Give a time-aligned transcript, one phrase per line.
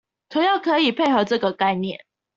[0.29, 1.99] 同樣可以配合這個概念